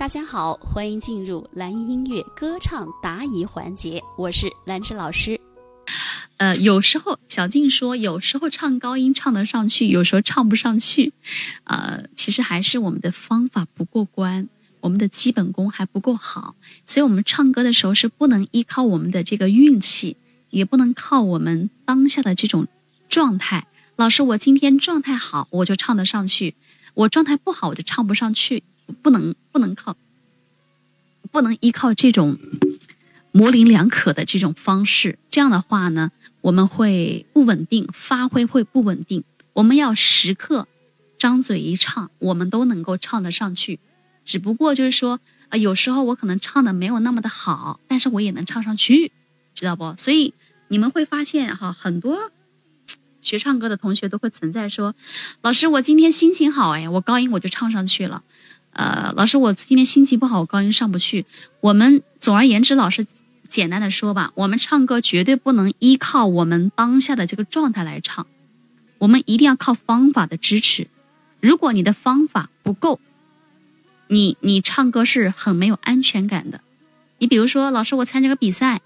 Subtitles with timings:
[0.00, 5.38] 大家好，欢迎进入蓝音乐歌唱答疑环节，我是兰芝老师。
[6.38, 11.12] 呃，有时候小静说，有时候唱高音唱得上去，有时候唱不上去。
[11.64, 14.48] 呃，其实还是我们的方法不过关，
[14.80, 16.54] 我们的基本功还不够好，
[16.86, 20.16] 所以我们唱歌的时候是不能依靠我们的这个运气，
[20.48, 22.66] 也不能靠我们当下的这种
[23.10, 23.66] 状态。
[23.96, 26.54] 老师，我今天状态好，我就唱得上去；
[26.94, 28.62] 我状态不好，我就唱不上去。
[28.92, 29.96] 不能不能靠，
[31.30, 32.38] 不能依靠这种
[33.32, 35.18] 模棱两可的这种方式。
[35.30, 39.24] 这样的话呢，我们会不稳定，发挥会不稳定。
[39.54, 40.68] 我们要时刻
[41.18, 43.78] 张嘴一唱，我们都能够唱得上去。
[44.24, 49.12] 只不过就是说，啊，有时候我可能唱的没有那么的好，但是我也能唱上去，
[49.54, 49.94] 知道不？
[49.96, 50.34] 所以
[50.68, 52.30] 你们会发现哈，很多
[53.22, 54.94] 学唱歌的同学都会存在说，
[55.42, 58.22] 老师，我今天心情好，哎，我高音我就唱上去了。
[58.80, 61.26] 呃，老师，我今天心情不好，我高音上不去。
[61.60, 63.06] 我们总而言之，老师
[63.46, 68.26] 简单的说吧，我们唱歌绝对不能依靠我们当下的这个状态来唱，
[68.96, 70.86] 我们一定要靠方法的支持。
[71.42, 73.00] 如果你的方法不够，
[74.08, 76.62] 你你唱歌是很没有安全感的。
[77.18, 78.80] 你比如说，老师，我参加个比赛，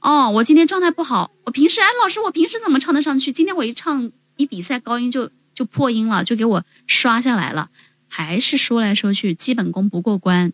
[0.00, 3.32] 哦，我今天状态不好，我平时哎，老师，我平时怎么唱得上去？
[3.32, 7.70] 今天我一唱一比赛，高音就就破音了，就给我刷下来了。
[8.14, 10.52] 还是说来说去，基本功不过关，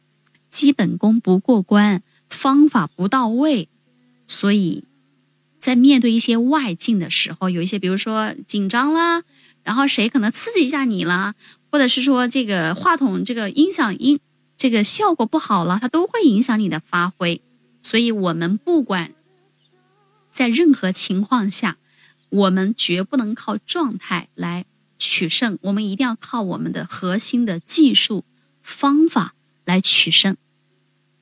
[0.48, 3.68] 基本功不过关，方法不到位，
[4.28, 4.84] 所以，
[5.58, 9.24] 在面对一些外境的时候，有一些，比如说紧张啦，
[9.64, 11.34] 然后谁可能刺激一下你啦，
[11.72, 14.20] 或者是说这个话筒这个音响音
[14.56, 17.42] 这个效果不好了，它都会影响你的发挥。
[17.82, 19.12] 所以，我们不管
[20.30, 21.76] 在任何情况下，
[22.28, 24.64] 我们绝不能靠状态来。
[24.98, 28.24] 取胜，我们一定要靠我们的核心的技术
[28.62, 30.36] 方法来取胜，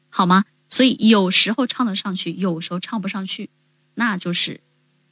[0.09, 0.45] 好吗？
[0.69, 3.51] 所以有时候唱得上去，有时候唱不上去，
[3.95, 4.61] 那就是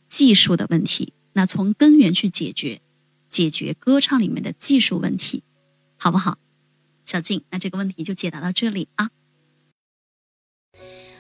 [0.09, 1.13] 技术的问题。
[1.35, 2.81] 那从根源去解决，
[3.29, 5.43] 解决歌唱里面的技术问题，
[5.97, 6.39] 好不好？
[7.05, 9.11] 小静，那这个问题就解答到这里啊。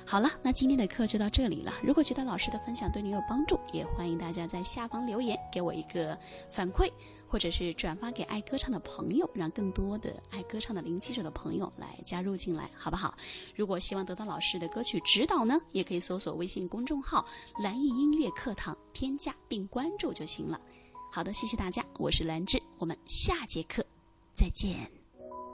[0.06, 1.72] 好了，那今天的课就到这里了。
[1.82, 6.19] 如果觉得老师的分享对你有帮助，也欢迎大家在下方留言给我一个
[6.50, 6.91] 反馈。
[7.26, 13.12] 或者是转发给爱歌唱的朋友，让更多的爱歌唱的零基础的朋友来加入进来，好不好？
[13.56, 17.26] 如果希望得到老师的歌曲指导呢，也可以搜索微信公众号
[17.59, 20.60] “蓝艺音乐课堂”，添加并关注就行了。
[21.10, 23.84] 好的，谢谢大家，我是兰芝，我们下节课
[24.32, 25.03] 再见。